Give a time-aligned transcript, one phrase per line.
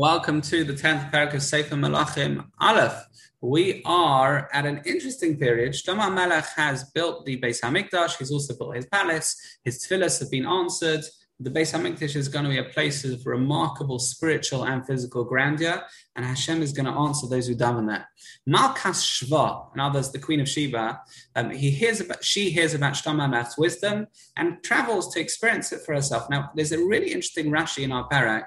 [0.00, 3.04] Welcome to the 10th perek of Sefer Malachim Aleph.
[3.42, 5.74] We are at an interesting period.
[5.74, 8.16] Shlomo Melech has built the Beis Hamikdash.
[8.16, 9.36] He's also built his palace.
[9.62, 11.04] His tefillahs have been answered.
[11.38, 15.82] The Beis Hamikdash is going to be a place of remarkable spiritual and physical grandeur,
[16.16, 18.08] and Hashem is going to answer those who daven there.
[18.48, 20.98] Malkas Shva, and others, the Queen of Sheba,
[21.36, 24.06] um, he hears about, she hears about Shlomo Melech's wisdom
[24.38, 26.30] and travels to experience it for herself.
[26.30, 28.46] Now, there's a really interesting Rashi in our perek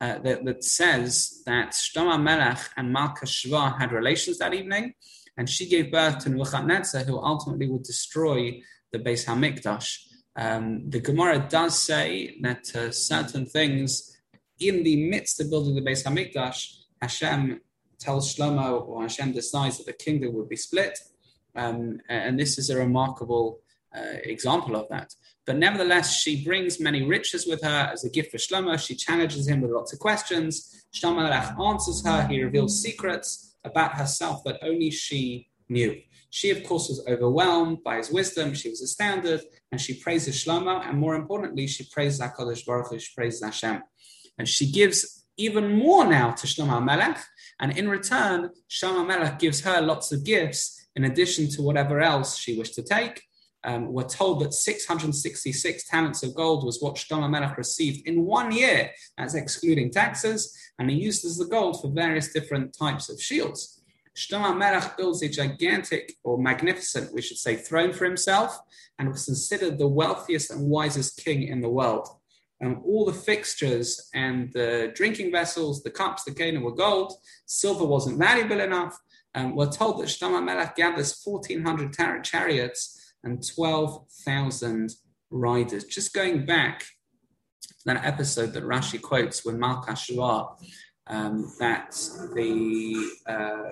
[0.00, 4.94] uh, that, that, says that Shlomo Melech and Malka Shva had relations that evening,
[5.36, 8.60] and she gave birth to Nebuchadnezzar, who ultimately would destroy
[8.92, 9.98] the Beis Hamikdash.
[10.36, 14.16] Um, the Gemara does say that uh, certain things
[14.58, 17.60] in the midst of building the Beis Hamikdash, Hashem
[17.98, 20.98] tells Shlomo, or Hashem decides that the kingdom would be split,
[21.56, 23.60] um, and this is a remarkable
[23.96, 25.14] uh, example of that.
[25.46, 28.78] But nevertheless, she brings many riches with her as a gift for Shlomo.
[28.78, 30.86] She challenges him with lots of questions.
[30.94, 31.28] Shlomo
[31.70, 32.26] answers her.
[32.26, 36.00] He reveals secrets about herself that only she knew.
[36.30, 38.54] She, of course, was overwhelmed by his wisdom.
[38.54, 40.84] She was astounded, and she praises Shlomo.
[40.86, 42.98] And more importantly, she praises Hakadosh Baruch Hu.
[42.98, 43.82] She praises Hashem,
[44.38, 47.22] and she gives even more now to Shlomo Melech.
[47.60, 52.36] And in return, Shlomo Melech gives her lots of gifts in addition to whatever else
[52.36, 53.22] she wished to take.
[53.64, 58.52] Um, we're told that 666 talents of gold was what Shlomo Melech received in one
[58.52, 63.80] year, as excluding taxes, and he uses the gold for various different types of shields.
[64.14, 68.60] Shlomo Melech builds a gigantic or magnificent, we should say, throne for himself,
[68.98, 72.08] and was considered the wealthiest and wisest king in the world.
[72.60, 77.14] And all the fixtures and the drinking vessels, the cups, the cane were gold.
[77.46, 78.96] Silver wasn't valuable enough.
[79.34, 84.90] Um, we're told that Shlomo Melech gathers 1,400 tar- chariots and 12,000
[85.30, 85.84] riders.
[85.84, 86.80] Just going back
[87.62, 89.96] to that episode that Rashi quotes when Malka
[91.06, 91.92] um, that
[92.34, 93.70] the uh,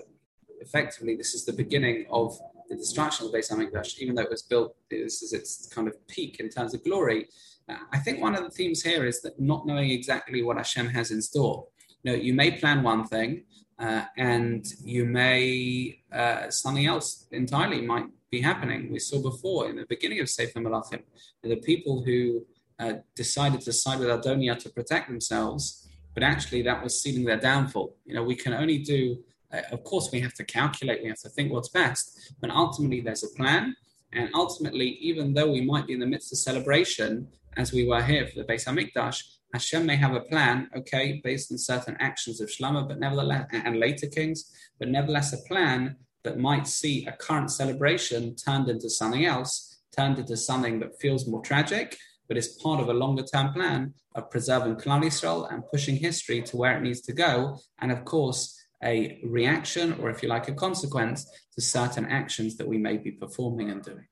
[0.61, 4.31] effectively this is the beginning of the destruction of the Beis Hamikdash, even though it
[4.31, 7.28] was built, this is its kind of peak in terms of glory.
[7.69, 10.88] Uh, I think one of the themes here is that not knowing exactly what Hashem
[10.88, 11.66] has in store.
[12.03, 13.44] You know, you may plan one thing,
[13.78, 18.91] uh, and you may uh, something else entirely might be happening.
[18.91, 21.03] We saw before in the beginning of Sefer Malachim,
[21.43, 22.44] the people who
[22.81, 27.37] uh, decided to side with Adonia to protect themselves, but actually that was sealing their
[27.37, 27.94] downfall.
[28.06, 29.19] You know, we can only do,
[29.53, 33.03] uh, of course, we have to calculate, we have to think what's best, but ultimately
[33.03, 33.76] there's a plan.
[34.15, 37.28] And ultimately, even though we might be in the midst of celebration,
[37.59, 39.22] as we were here for the Beis Hamikdash,
[39.53, 43.78] Hashem may have a plan, okay, based on certain actions of Shlomo, but nevertheless, and
[43.78, 49.25] later kings, but nevertheless a plan that might see a current celebration turned into something
[49.25, 51.97] else, turned into something that feels more tragic,
[52.28, 56.56] but is part of a longer term plan of preserving Klal and pushing history to
[56.56, 57.59] where it needs to go.
[57.81, 62.66] And of course, a reaction, or if you like, a consequence to certain actions that
[62.66, 64.06] we may be performing and doing.